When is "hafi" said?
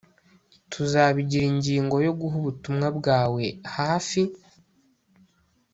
3.75-4.21